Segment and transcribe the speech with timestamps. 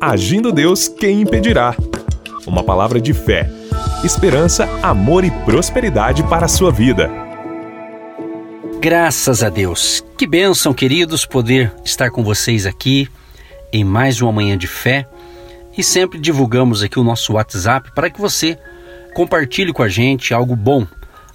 [0.00, 1.76] Agindo Deus, quem impedirá?
[2.46, 3.50] Uma palavra de fé,
[4.02, 7.10] esperança, amor e prosperidade para a sua vida.
[8.80, 10.02] Graças a Deus.
[10.16, 13.10] Que bênção, queridos, poder estar com vocês aqui
[13.70, 15.06] em mais uma manhã de fé.
[15.76, 18.58] E sempre divulgamos aqui o nosso WhatsApp para que você
[19.12, 20.86] compartilhe com a gente algo bom,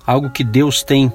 [0.08, 1.14] algo que Deus tem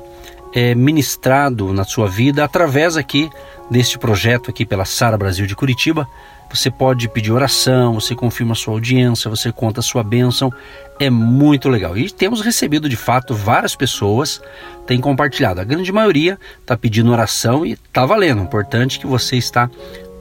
[0.53, 3.30] é, ministrado na sua vida através aqui
[3.71, 6.09] deste projeto aqui pela Sara Brasil de Curitiba.
[6.53, 10.52] Você pode pedir oração, você confirma a sua audiência, você conta a sua bênção.
[10.98, 11.97] É muito legal.
[11.97, 14.43] E temos recebido de fato várias pessoas
[14.84, 15.60] têm compartilhado.
[15.60, 18.43] A grande maioria está pedindo oração e está valendo.
[18.43, 19.71] Importante que você está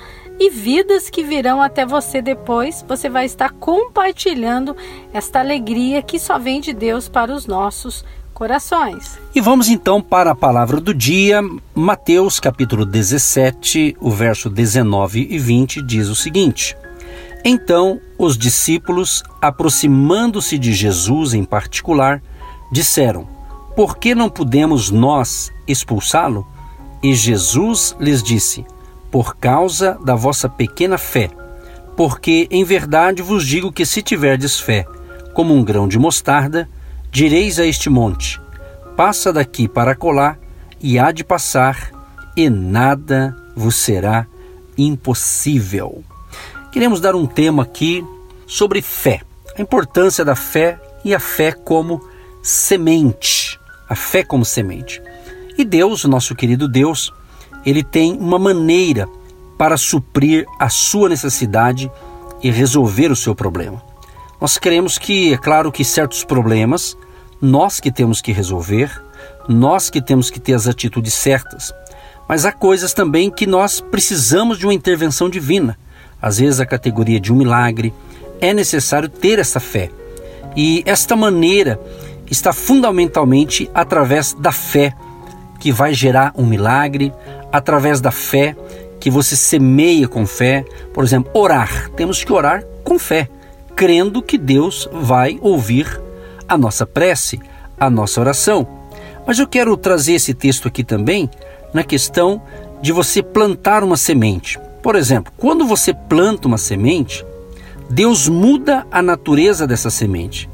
[0.44, 4.76] e vidas que virão até você depois, você vai estar compartilhando
[5.12, 9.20] esta alegria que só vem de Deus para os nossos corações.
[9.32, 11.40] E vamos então para a palavra do dia,
[11.72, 16.76] Mateus capítulo 17, o verso 19 e 20 diz o seguinte:
[17.44, 22.20] Então os discípulos, aproximando-se de Jesus em particular,
[22.72, 23.28] disseram:
[23.76, 26.44] Por que não podemos nós expulsá-lo?
[27.00, 28.66] E Jesus lhes disse:
[29.12, 31.30] por causa da vossa pequena fé.
[31.94, 34.86] Porque em verdade vos digo que se tiverdes fé,
[35.34, 36.66] como um grão de mostarda,
[37.10, 38.40] direis a este monte:
[38.96, 40.38] passa daqui para colar,
[40.80, 41.92] e há de passar,
[42.34, 44.26] e nada vos será
[44.76, 46.02] impossível.
[46.72, 48.02] Queremos dar um tema aqui
[48.46, 49.20] sobre fé,
[49.56, 52.00] a importância da fé e a fé como
[52.42, 53.60] semente.
[53.86, 55.02] A fé como semente.
[55.58, 57.12] E Deus, nosso querido Deus,
[57.64, 59.08] ele tem uma maneira
[59.56, 61.90] para suprir a sua necessidade
[62.42, 63.82] e resolver o seu problema.
[64.40, 66.96] Nós queremos que, é claro que certos problemas
[67.42, 68.88] nós que temos que resolver,
[69.48, 71.74] nós que temos que ter as atitudes certas,
[72.28, 75.76] mas há coisas também que nós precisamos de uma intervenção divina.
[76.20, 77.92] Às vezes a categoria de um milagre,
[78.40, 79.90] é necessário ter essa fé.
[80.56, 81.80] E esta maneira
[82.30, 84.94] está fundamentalmente através da fé
[85.58, 87.12] que vai gerar um milagre,
[87.52, 88.56] através da fé,
[88.98, 90.64] que você semeia com fé.
[90.94, 91.90] Por exemplo, orar.
[91.90, 93.28] Temos que orar com fé,
[93.76, 96.00] crendo que Deus vai ouvir
[96.48, 97.38] a nossa prece,
[97.78, 98.66] a nossa oração.
[99.26, 101.30] Mas eu quero trazer esse texto aqui também
[101.72, 102.42] na questão
[102.80, 104.58] de você plantar uma semente.
[104.82, 107.24] Por exemplo, quando você planta uma semente,
[107.88, 110.48] Deus muda a natureza dessa semente,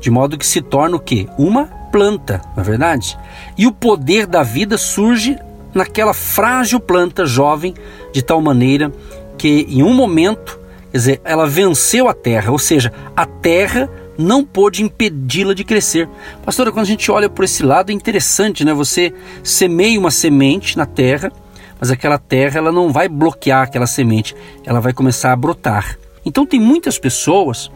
[0.00, 1.26] de modo que se torna o quê?
[1.38, 3.16] Uma planta, não é verdade?
[3.56, 5.38] E o poder da vida surge
[5.74, 7.74] naquela frágil planta jovem,
[8.12, 8.92] de tal maneira
[9.38, 10.60] que em um momento,
[10.90, 13.88] quer dizer, ela venceu a terra, ou seja, a terra
[14.18, 16.06] não pôde impedi-la de crescer.
[16.44, 18.74] Pastora, quando a gente olha por esse lado é interessante, né?
[18.74, 21.32] Você semeia uma semente na terra,
[21.80, 24.36] mas aquela terra ela não vai bloquear aquela semente,
[24.66, 25.98] ela vai começar a brotar.
[26.24, 27.70] Então tem muitas pessoas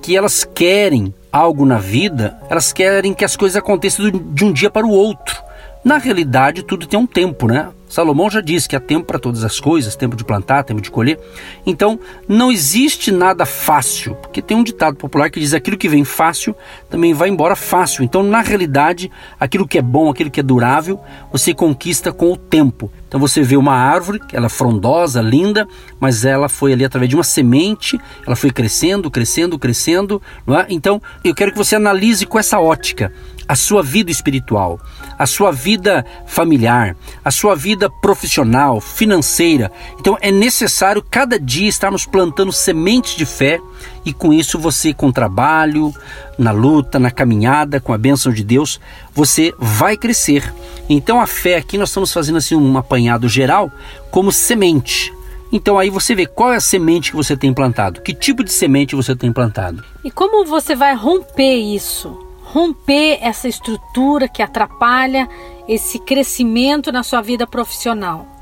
[0.00, 4.70] que elas querem algo na vida, elas querem que as coisas aconteçam de um dia
[4.70, 5.47] para o outro.
[5.88, 7.70] Na realidade, tudo tem um tempo, né?
[7.88, 10.90] Salomão já disse que há tempo para todas as coisas, tempo de plantar, tempo de
[10.90, 11.18] colher.
[11.64, 11.98] Então,
[12.28, 16.54] não existe nada fácil, porque tem um ditado popular que diz aquilo que vem fácil
[16.90, 18.04] também vai embora fácil.
[18.04, 21.00] Então, na realidade, aquilo que é bom, aquilo que é durável,
[21.32, 22.92] você conquista com o tempo.
[23.08, 25.66] Então você vê uma árvore, ela é frondosa, linda,
[25.98, 30.22] mas ela foi ali através de uma semente, ela foi crescendo, crescendo, crescendo.
[30.46, 30.66] É?
[30.68, 33.12] Então eu quero que você analise com essa ótica
[33.48, 34.78] a sua vida espiritual,
[35.18, 36.94] a sua vida familiar,
[37.24, 39.72] a sua vida profissional, financeira.
[39.98, 43.58] Então é necessário cada dia estarmos plantando sementes de fé
[44.04, 45.92] e com isso você, com trabalho,
[46.38, 48.80] na luta, na caminhada, com a bênção de Deus,
[49.12, 50.52] você vai crescer.
[50.88, 53.70] Então a fé aqui nós estamos fazendo assim um apanhado geral
[54.10, 55.12] como semente.
[55.52, 58.52] Então aí você vê qual é a semente que você tem plantado, que tipo de
[58.52, 59.82] semente você tem plantado.
[60.04, 62.28] E como você vai romper isso?
[62.52, 65.28] romper essa estrutura que atrapalha
[65.66, 68.37] esse crescimento na sua vida profissional.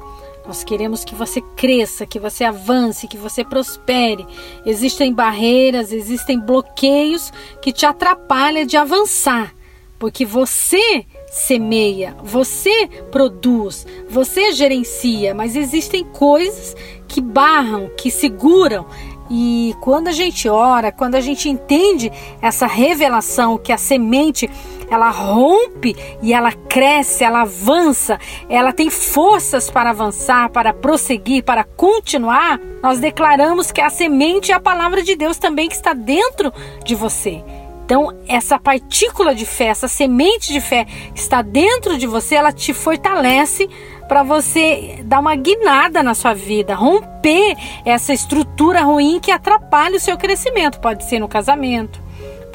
[0.46, 4.24] Nós queremos que você cresça, que você avance, que você prospere.
[4.64, 9.52] Existem barreiras, existem bloqueios que te atrapalham de avançar,
[9.98, 16.76] porque você semeia, você produz, você gerencia, mas existem coisas
[17.08, 18.86] que barram, que seguram
[19.30, 24.48] e quando a gente ora, quando a gente entende essa revelação que a semente
[24.90, 28.18] ela rompe e ela cresce, ela avança,
[28.48, 34.54] ela tem forças para avançar, para prosseguir, para continuar, nós declaramos que a semente é
[34.54, 36.52] a palavra de Deus também que está dentro
[36.84, 37.42] de você.
[37.86, 40.84] Então, essa partícula de fé, essa semente de fé
[41.14, 43.68] que está dentro de você, ela te fortalece
[44.08, 50.00] para você dar uma guinada na sua vida, romper essa estrutura ruim que atrapalha o
[50.00, 50.80] seu crescimento.
[50.80, 52.02] Pode ser no casamento,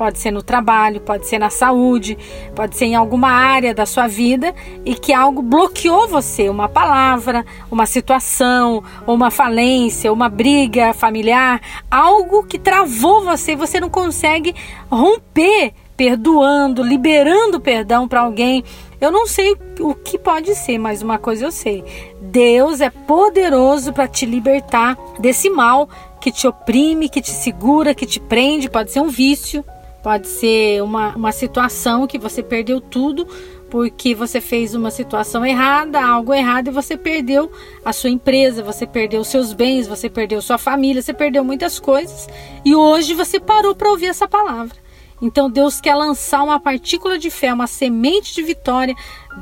[0.01, 2.17] pode ser no trabalho, pode ser na saúde,
[2.55, 4.51] pode ser em alguma área da sua vida
[4.83, 11.61] e que algo bloqueou você, uma palavra, uma situação, uma falência, uma briga familiar,
[11.91, 14.55] algo que travou você e você não consegue
[14.89, 18.63] romper perdoando, liberando perdão para alguém
[19.01, 21.83] eu não sei o que pode ser, mas uma coisa eu sei:
[22.21, 25.89] Deus é poderoso para te libertar desse mal
[26.21, 28.69] que te oprime, que te segura, que te prende.
[28.69, 29.65] Pode ser um vício,
[30.03, 33.27] pode ser uma, uma situação que você perdeu tudo
[33.69, 37.49] porque você fez uma situação errada, algo errado e você perdeu
[37.85, 42.27] a sua empresa, você perdeu seus bens, você perdeu sua família, você perdeu muitas coisas
[42.65, 44.75] e hoje você parou para ouvir essa palavra.
[45.21, 48.95] Então Deus quer lançar uma partícula de fé, uma semente de vitória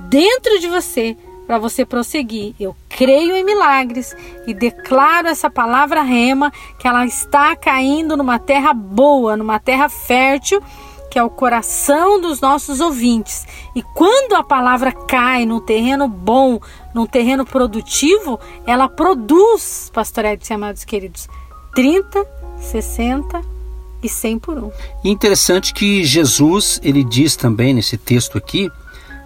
[0.09, 1.17] dentro de você
[1.49, 2.53] para você prosseguir.
[2.59, 4.15] Eu creio em milagres
[4.45, 10.61] e declaro essa palavra rema que ela está caindo numa terra boa, numa terra fértil,
[11.09, 13.47] que é o coração dos nossos ouvintes.
[13.75, 16.59] E quando a palavra cai num terreno bom,
[16.93, 21.27] num terreno produtivo, ela produz, pastor Edson, amados queridos,
[21.73, 22.27] 30,
[22.59, 23.41] 60,
[24.03, 24.71] e 100 por um.
[25.03, 28.69] Interessante que Jesus ele diz também nesse texto aqui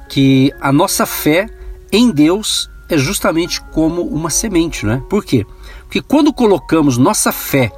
[0.07, 1.49] que a nossa fé
[1.93, 4.97] em Deus é justamente como uma semente, não é?
[4.97, 5.45] Por quê?
[5.83, 7.71] Porque quando colocamos nossa fé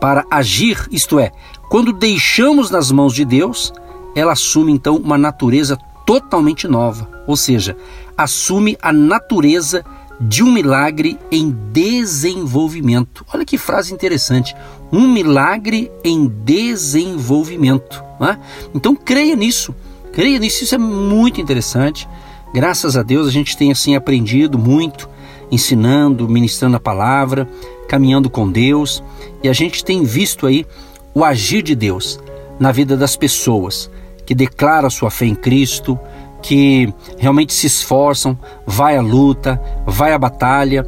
[0.00, 1.32] para agir, isto é,
[1.68, 3.72] quando deixamos nas mãos de Deus,
[4.14, 7.76] ela assume então uma natureza totalmente nova, ou seja,
[8.16, 9.84] assume a natureza
[10.20, 13.24] de um milagre em desenvolvimento.
[13.32, 14.54] Olha que frase interessante
[14.90, 18.02] um milagre em desenvolvimento.
[18.18, 18.38] Né?
[18.74, 19.74] Então creia nisso,
[20.12, 22.08] creia nisso, isso é muito interessante.
[22.52, 25.08] Graças a Deus a gente tem assim aprendido muito,
[25.50, 27.48] ensinando, ministrando a palavra,
[27.88, 29.02] caminhando com Deus,
[29.42, 30.66] e a gente tem visto aí
[31.14, 32.18] o agir de Deus
[32.58, 33.90] na vida das pessoas
[34.26, 35.98] que declaram sua fé em Cristo,
[36.42, 40.86] que realmente se esforçam, vai à luta, vai à batalha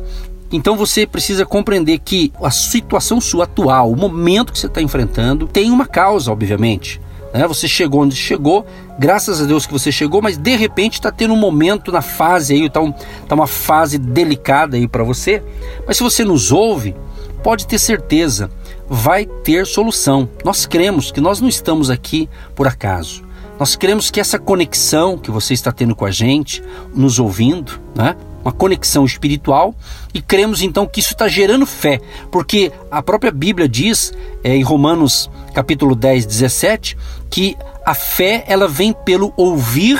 [0.53, 5.47] então você precisa compreender que a situação sua atual, o momento que você está enfrentando,
[5.47, 7.01] tem uma causa, obviamente.
[7.33, 7.47] Né?
[7.47, 8.67] Você chegou onde chegou,
[8.99, 12.55] graças a Deus que você chegou, mas de repente está tendo um momento na fase
[12.55, 15.43] aí, está um, tá uma fase delicada aí para você.
[15.87, 16.95] Mas se você nos ouve,
[17.43, 18.51] pode ter certeza,
[18.89, 20.29] vai ter solução.
[20.45, 23.23] Nós cremos que nós não estamos aqui por acaso.
[23.59, 26.63] Nós cremos que essa conexão que você está tendo com a gente,
[26.95, 28.17] nos ouvindo, né?
[28.43, 29.75] Uma conexão espiritual
[30.13, 34.63] e cremos então que isso está gerando fé, porque a própria Bíblia diz é, em
[34.63, 36.97] Romanos capítulo 10, 17,
[37.29, 39.99] que a fé ela vem pelo ouvir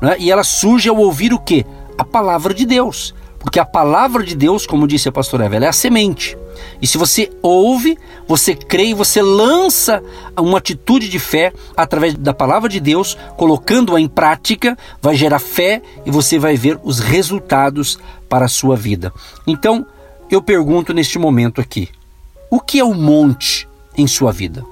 [0.00, 1.64] né, e ela surge ao ouvir o que?
[1.98, 3.14] A palavra de Deus.
[3.40, 6.36] Porque a palavra de Deus, como disse a pastora Eva, é a semente.
[6.80, 10.02] E se você ouve, você crê e você lança
[10.38, 15.80] uma atitude de fé através da palavra de Deus, colocando-a em prática, vai gerar fé
[16.04, 19.10] e você vai ver os resultados para a sua vida.
[19.46, 19.86] Então,
[20.30, 21.88] eu pergunto neste momento aqui:
[22.50, 23.66] o que é o monte
[23.96, 24.62] em sua vida?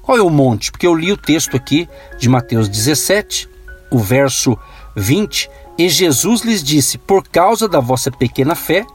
[0.00, 0.70] Qual é o monte?
[0.70, 1.88] Porque eu li o texto aqui
[2.20, 3.48] de Mateus 17,
[3.90, 4.56] o verso
[4.94, 8.86] 20 E Jesus lhes disse: Por causa da vossa pequena fé,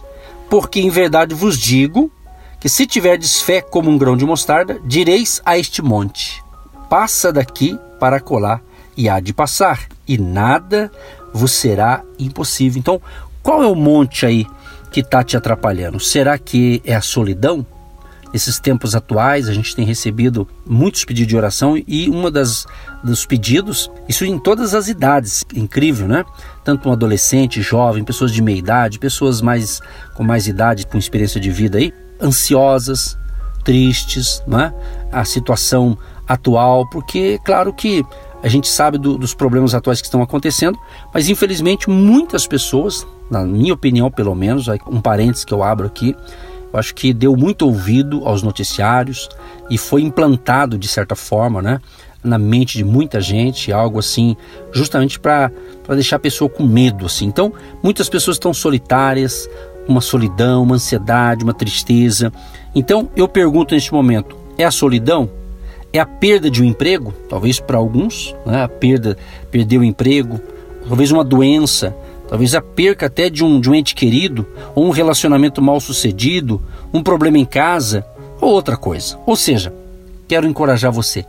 [0.49, 2.11] porque em verdade vos digo
[2.59, 6.43] que se tiverdes fé como um grão de mostarda, direis a este monte:
[6.89, 8.61] Passa daqui para colar,
[8.97, 10.91] e há de passar, e nada
[11.33, 12.79] vos será impossível.
[12.79, 13.01] Então,
[13.41, 14.45] qual é o monte aí
[14.91, 15.99] que está te atrapalhando?
[15.99, 17.65] Será que é a solidão?
[18.33, 22.65] Nesses tempos atuais, a gente tem recebido muitos pedidos de oração e uma das
[23.03, 26.23] dos pedidos, isso em todas as idades, incrível, né?
[26.63, 29.81] Tanto um adolescente, jovem, pessoas de meia idade, pessoas mais
[30.13, 33.17] com mais idade, com experiência de vida aí, ansiosas,
[33.63, 34.73] tristes, né?
[35.11, 35.97] A situação
[36.27, 38.05] atual, porque claro que
[38.43, 40.79] a gente sabe do, dos problemas atuais que estão acontecendo,
[41.13, 46.15] mas infelizmente muitas pessoas, na minha opinião pelo menos, um parênteses que eu abro aqui,
[46.71, 49.29] eu acho que deu muito ouvido aos noticiários
[49.69, 51.79] e foi implantado de certa forma, né,
[52.23, 54.35] na mente de muita gente, algo assim,
[54.71, 55.51] justamente para
[55.89, 57.25] deixar a pessoa com medo, assim.
[57.25, 57.51] Então,
[57.83, 59.49] muitas pessoas estão solitárias,
[59.87, 62.31] uma solidão, uma ansiedade, uma tristeza.
[62.75, 65.29] Então, eu pergunto neste momento: é a solidão?
[65.91, 67.13] É a perda de um emprego?
[67.27, 69.17] Talvez para alguns, né, a perda,
[69.49, 70.39] perder o emprego,
[70.87, 71.95] talvez uma doença,
[72.31, 76.61] talvez a perca até de um, de um ente querido, ou um relacionamento mal sucedido,
[76.93, 78.05] um problema em casa,
[78.39, 79.19] ou outra coisa.
[79.25, 79.73] Ou seja,
[80.29, 81.25] quero encorajar você,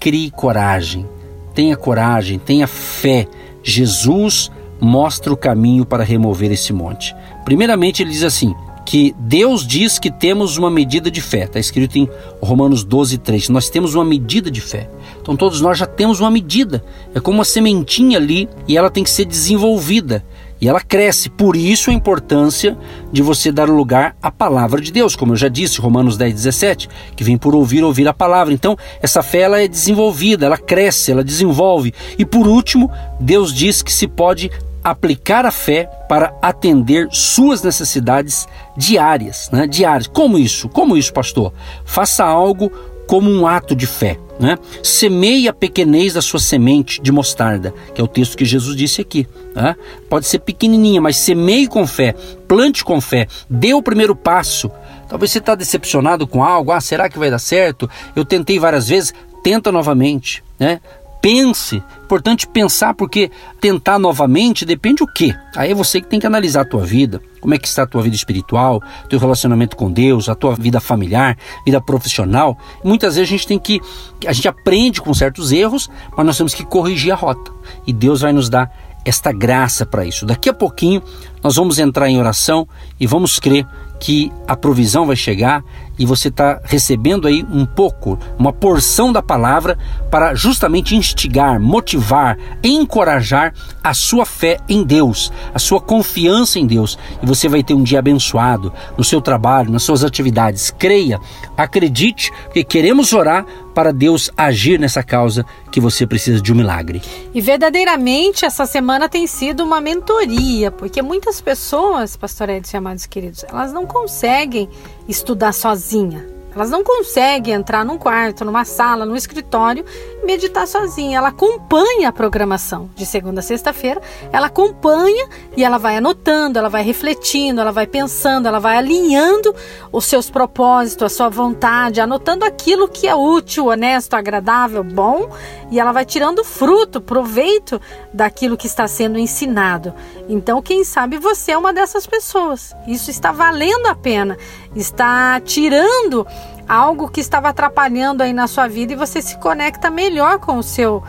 [0.00, 1.06] crie coragem,
[1.54, 3.28] tenha coragem, tenha fé.
[3.62, 7.14] Jesus mostra o caminho para remover esse monte.
[7.44, 8.54] Primeiramente, ele diz assim:
[8.86, 11.42] que Deus diz que temos uma medida de fé.
[11.42, 12.08] Está escrito em
[12.40, 13.48] Romanos 12, 3.
[13.50, 14.88] Nós temos uma medida de fé.
[15.20, 16.82] Então todos nós já temos uma medida.
[17.12, 20.24] É como uma sementinha ali e ela tem que ser desenvolvida
[20.60, 21.28] e ela cresce.
[21.28, 22.76] Por isso a importância
[23.12, 26.88] de você dar lugar à palavra de Deus, como eu já disse, Romanos 10, 17,
[27.14, 28.52] que vem por ouvir, ouvir a palavra.
[28.52, 31.94] Então, essa fé ela é desenvolvida, ela cresce, ela desenvolve.
[32.18, 34.50] E por último, Deus diz que se pode
[34.82, 38.46] aplicar a fé para atender suas necessidades
[38.76, 39.66] diárias, né?
[39.66, 40.06] Diárias.
[40.06, 40.68] Como isso?
[40.68, 41.52] Como isso, pastor?
[41.84, 42.70] Faça algo
[43.06, 44.18] como um ato de fé.
[44.38, 44.58] Né?
[44.82, 49.00] Semeie a pequenez da sua semente de mostarda, que é o texto que Jesus disse
[49.00, 49.26] aqui.
[49.54, 49.74] Né?
[50.10, 52.14] Pode ser pequenininha, mas semeie com fé,
[52.46, 54.70] plante com fé, dê o primeiro passo.
[55.08, 57.88] Talvez você está decepcionado com algo, ah, será que vai dar certo?
[58.14, 60.44] Eu tentei várias vezes, tenta novamente.
[60.58, 60.80] Né?
[61.26, 61.82] Pense.
[62.04, 65.34] Importante pensar porque tentar novamente depende o quê?
[65.56, 67.86] Aí é você que tem que analisar a tua vida, como é que está a
[67.86, 68.80] tua vida espiritual,
[69.10, 72.56] teu relacionamento com Deus, a tua vida familiar, vida profissional.
[72.84, 73.80] Muitas vezes a gente tem que
[74.24, 77.50] a gente aprende com certos erros, mas nós temos que corrigir a rota.
[77.84, 78.70] E Deus vai nos dar
[79.04, 80.24] esta graça para isso.
[80.24, 81.02] Daqui a pouquinho
[81.42, 82.66] nós vamos entrar em oração
[82.98, 83.66] e vamos crer
[83.98, 85.64] que a provisão vai chegar
[85.98, 89.78] e você está recebendo aí um pouco, uma porção da palavra
[90.10, 96.98] para justamente instigar, motivar, encorajar a sua fé em Deus, a sua confiança em Deus.
[97.22, 100.70] E você vai ter um dia abençoado no seu trabalho, nas suas atividades.
[100.70, 101.18] Creia,
[101.56, 107.02] acredite, porque queremos orar para Deus agir nessa causa que você precisa de um milagre.
[107.34, 113.06] E verdadeiramente essa semana tem sido uma mentoria, porque muitas pessoas, pastor Edson e amados
[113.06, 114.68] queridos, elas não conseguem
[115.08, 116.35] estudar sozinha.
[116.56, 119.84] Elas não conseguem entrar num quarto, numa sala, num escritório
[120.22, 121.18] e meditar sozinha.
[121.18, 124.00] Ela acompanha a programação de segunda a sexta-feira,
[124.32, 129.54] ela acompanha e ela vai anotando, ela vai refletindo, ela vai pensando, ela vai alinhando
[129.92, 135.30] os seus propósitos, a sua vontade, anotando aquilo que é útil, honesto, agradável, bom,
[135.70, 137.78] e ela vai tirando fruto, proveito
[138.14, 139.92] daquilo que está sendo ensinado.
[140.28, 142.74] Então, quem sabe você é uma dessas pessoas.
[142.86, 144.38] Isso está valendo a pena,
[144.76, 146.26] está tirando
[146.68, 150.66] algo que estava atrapalhando aí na sua vida e você se conecta melhor com os
[150.66, 151.02] seus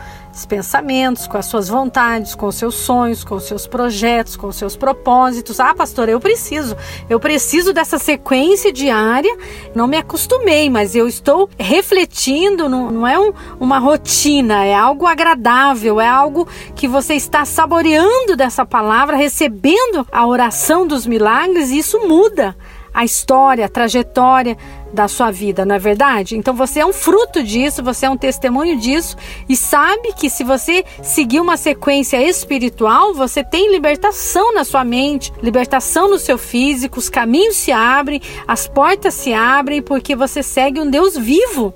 [0.48, 4.56] pensamentos, com as suas vontades, com os seus sonhos, com os seus projetos, com os
[4.56, 5.58] seus propósitos.
[5.58, 6.76] Ah, pastor, eu preciso,
[7.10, 9.36] eu preciso dessa sequência diária.
[9.74, 15.06] Não me acostumei, mas eu estou refletindo, não, não é um, uma rotina, é algo
[15.06, 16.46] agradável, é algo
[16.76, 22.54] que você está saboreando dessa palavra, recebendo a oração dos milagres e isso muda
[22.98, 24.58] a história, a trajetória
[24.92, 26.36] da sua vida, não é verdade?
[26.36, 29.16] Então você é um fruto disso, você é um testemunho disso
[29.48, 35.32] e sabe que se você seguir uma sequência espiritual, você tem libertação na sua mente,
[35.40, 40.80] libertação no seu físico, os caminhos se abrem, as portas se abrem porque você segue
[40.80, 41.72] um Deus vivo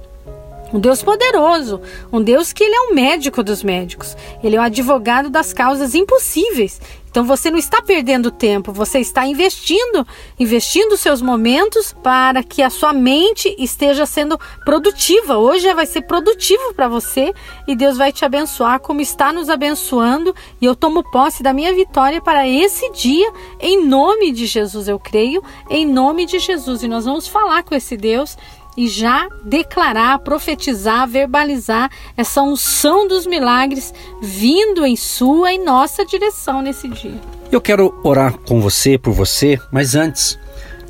[0.72, 4.62] um Deus poderoso, um Deus que ele é um médico dos médicos, ele é o
[4.62, 6.80] advogado das causas impossíveis.
[7.12, 10.06] Então você não está perdendo tempo, você está investindo,
[10.40, 15.36] investindo seus momentos para que a sua mente esteja sendo produtiva.
[15.36, 17.34] Hoje vai ser produtivo para você
[17.68, 21.74] e Deus vai te abençoar como está nos abençoando e eu tomo posse da minha
[21.74, 26.82] vitória para esse dia em nome de Jesus, eu creio, em nome de Jesus.
[26.82, 28.38] E nós vamos falar com esse Deus
[28.76, 36.62] e já declarar, profetizar, verbalizar essa unção dos milagres vindo em sua e nossa direção
[36.62, 37.20] nesse dia.
[37.50, 40.38] Eu quero orar com você, por você, mas antes,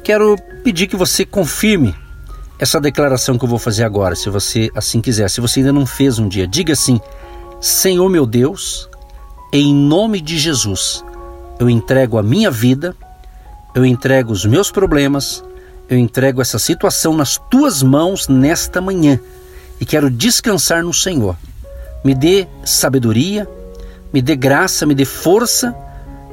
[0.05, 1.95] quero pedir que você confirme
[2.59, 5.29] essa declaração que eu vou fazer agora, se você assim quiser.
[5.29, 7.01] Se você ainda não fez um dia, diga assim:
[7.61, 8.89] Senhor meu Deus,
[9.53, 11.05] em nome de Jesus,
[11.59, 12.95] eu entrego a minha vida,
[13.75, 15.43] eu entrego os meus problemas,
[15.89, 19.21] eu entrego essa situação nas tuas mãos nesta manhã
[19.81, 21.37] e quero descansar no Senhor.
[22.05, 23.49] Me dê sabedoria,
[24.12, 25.75] me dê graça, me dê força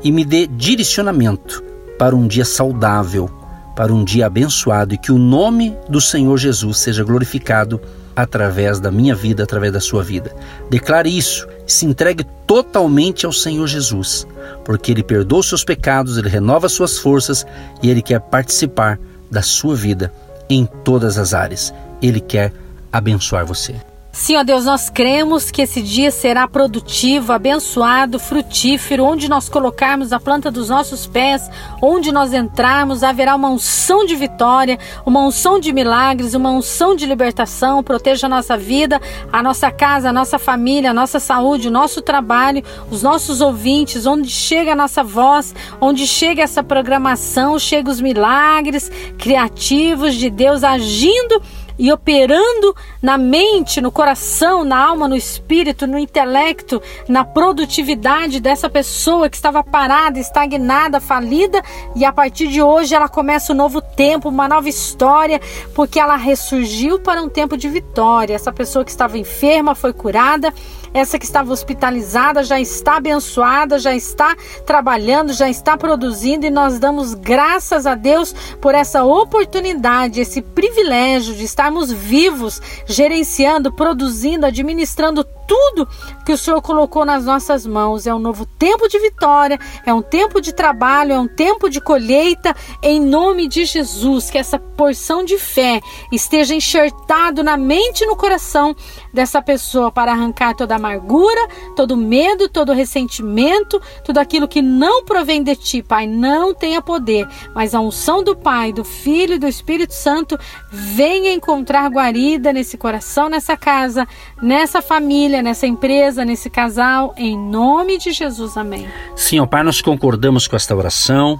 [0.03, 1.63] e me dê direcionamento
[1.97, 3.29] para um dia saudável,
[3.75, 7.81] para um dia abençoado e que o nome do Senhor Jesus seja glorificado
[8.15, 10.35] através da minha vida, através da sua vida.
[10.69, 14.27] Declare isso, se entregue totalmente ao Senhor Jesus,
[14.65, 17.45] porque Ele perdoa os seus pecados, Ele renova suas forças
[17.81, 20.11] e Ele quer participar da sua vida
[20.49, 21.73] em todas as áreas.
[22.01, 22.51] Ele quer
[22.91, 23.75] abençoar você.
[24.11, 30.11] Sim, ó Deus, nós cremos que esse dia será produtivo, abençoado, frutífero, onde nós colocarmos
[30.11, 31.49] a planta dos nossos pés,
[31.79, 37.05] onde nós entrarmos, haverá uma unção de vitória, uma unção de milagres, uma unção de
[37.05, 37.83] libertação.
[37.83, 38.99] Proteja a nossa vida,
[39.31, 44.07] a nossa casa, a nossa família, a nossa saúde, o nosso trabalho, os nossos ouvintes,
[44.07, 50.63] onde chega a nossa voz, onde chega essa programação, chega os milagres criativos de Deus
[50.63, 51.41] agindo
[51.79, 58.69] e operando na mente, no coração, na alma, no espírito, no intelecto, na produtividade dessa
[58.69, 61.63] pessoa que estava parada, estagnada, falida
[61.95, 65.39] e a partir de hoje ela começa um novo tempo, uma nova história,
[65.73, 68.35] porque ela ressurgiu para um tempo de vitória.
[68.35, 70.53] Essa pessoa que estava enferma foi curada
[70.93, 76.79] essa que estava hospitalizada já está abençoada, já está trabalhando, já está produzindo e nós
[76.79, 85.25] damos graças a Deus por essa oportunidade, esse privilégio de estarmos vivos, gerenciando, produzindo, administrando
[85.49, 85.89] tudo
[86.23, 88.05] que o Senhor colocou nas nossas mãos.
[88.05, 91.81] É um novo tempo de vitória, é um tempo de trabalho, é um tempo de
[91.81, 92.55] colheita.
[92.83, 98.15] Em nome de Jesus, que essa porção de fé esteja enxertado na mente e no
[98.15, 98.75] coração
[99.11, 105.41] dessa pessoa para arrancar toda amargura, todo medo, todo ressentimento, tudo aquilo que não provém
[105.41, 109.47] de ti, Pai, não tenha poder, mas a unção do Pai, do Filho e do
[109.47, 110.37] Espírito Santo
[110.71, 114.07] venha encontrar guarida nesse coração, nessa casa,
[114.41, 118.57] nessa família, nessa empresa, nesse casal, em nome de Jesus.
[118.57, 118.87] Amém.
[119.15, 121.39] Sim, ó Pai, nós concordamos com esta oração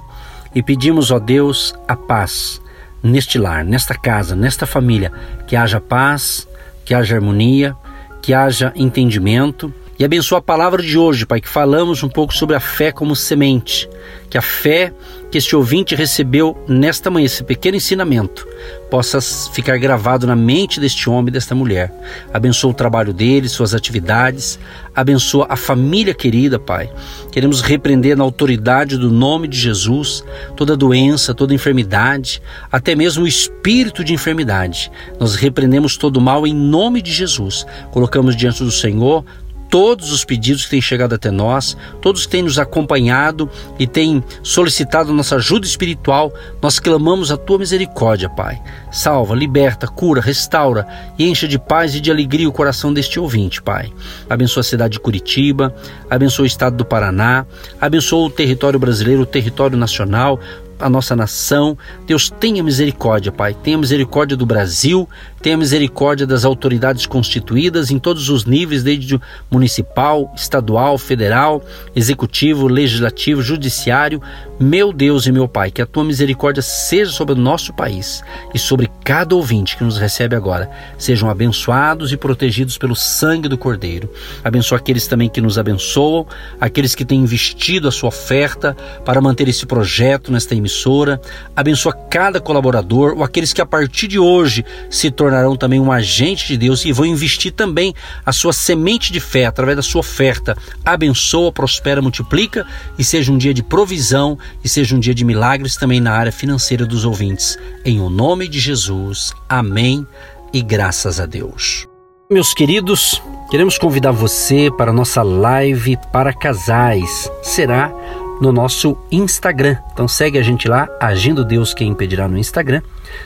[0.54, 2.60] e pedimos, ó Deus, a paz
[3.02, 5.12] neste lar, nesta casa, nesta família,
[5.46, 6.46] que haja paz,
[6.84, 7.76] que haja harmonia,
[8.20, 9.72] que haja entendimento.
[10.00, 13.14] E abençoa a palavra de hoje, Pai, que falamos um pouco sobre a fé como
[13.14, 13.86] semente.
[14.30, 14.94] Que a fé
[15.30, 18.48] que este ouvinte recebeu nesta manhã, esse pequeno ensinamento,
[18.90, 21.92] possa ficar gravado na mente deste homem e desta mulher.
[22.32, 24.58] Abençoa o trabalho dele, suas atividades,
[24.94, 26.90] abençoa a família querida, Pai.
[27.30, 30.24] Queremos repreender na autoridade do nome de Jesus
[30.56, 34.90] toda doença, toda enfermidade, até mesmo o espírito de enfermidade.
[35.20, 37.64] Nós repreendemos todo mal em nome de Jesus.
[37.92, 39.24] Colocamos diante do Senhor
[39.70, 44.22] todos os pedidos que têm chegado até nós, todos que têm nos acompanhado e têm
[44.42, 48.60] solicitado nossa ajuda espiritual, nós clamamos a tua misericórdia, Pai.
[48.90, 53.62] Salva, liberta, cura, restaura e encha de paz e de alegria o coração deste ouvinte,
[53.62, 53.92] Pai.
[54.28, 55.72] Abençoa a cidade de Curitiba,
[56.10, 57.46] abençoa o estado do Paraná,
[57.80, 60.40] abençoa o território brasileiro, o território nacional,
[60.80, 61.76] a nossa nação.
[62.06, 63.54] Deus tenha misericórdia, Pai.
[63.54, 65.08] Tenha misericórdia do Brasil,
[65.42, 69.18] tenha misericórdia das autoridades constituídas em todos os níveis, desde
[69.50, 71.62] municipal, estadual, federal,
[71.96, 74.20] executivo, legislativo, judiciário.
[74.58, 78.22] Meu Deus e meu Pai, que a tua misericórdia seja sobre o nosso país
[78.54, 80.70] e sobre cada ouvinte que nos recebe agora.
[80.98, 84.10] Sejam abençoados e protegidos pelo sangue do Cordeiro.
[84.44, 86.26] Abençoa aqueles também que nos abençoam,
[86.60, 91.20] aqueles que têm investido a sua oferta para manter esse projeto nesta emissora.
[91.56, 96.48] Abençoa cada colaborador ou aqueles que a partir de hoje se tornarão também um agente
[96.48, 97.94] de Deus e vão investir também
[98.26, 100.56] a sua semente de fé através da sua oferta.
[100.84, 102.66] Abençoa, prospera, multiplica
[102.98, 106.32] e seja um dia de provisão e seja um dia de milagres também na área
[106.32, 107.56] financeira dos ouvintes.
[107.84, 109.32] Em o nome de Jesus.
[109.48, 110.04] Amém
[110.52, 111.86] e graças a Deus.
[112.28, 117.30] Meus queridos, queremos convidar você para a nossa live para casais.
[117.42, 117.92] Será
[118.40, 119.76] no nosso Instagram.
[119.92, 122.82] Então segue a gente lá, Agindo Deus Quem Impedirá no Instagram.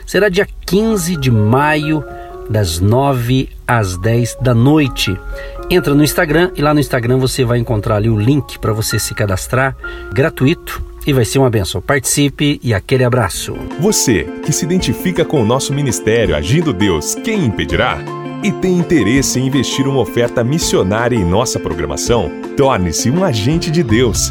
[0.07, 2.05] Será dia 15 de maio,
[2.49, 5.19] das 9 às 10 da noite.
[5.71, 8.99] Entra no Instagram e lá no Instagram você vai encontrar ali o link para você
[8.99, 9.77] se cadastrar
[10.13, 11.81] gratuito e vai ser uma benção.
[11.81, 13.55] Participe e aquele abraço.
[13.81, 17.99] Você que se identifica com o nosso ministério Agindo Deus, quem impedirá?
[18.43, 22.31] E tem interesse em investir uma oferta missionária em nossa programação?
[22.57, 24.31] Torne-se um agente de Deus